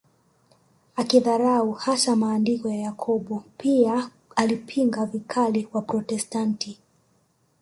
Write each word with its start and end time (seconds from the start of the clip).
Akidharau 0.95 1.71
hasa 1.71 2.15
maandiko 2.15 2.69
ya 2.69 2.75
Yakobo 2.75 3.43
pia 3.57 4.11
alipinga 4.35 5.05
vikali 5.05 5.67
Waprotestant 5.73 6.77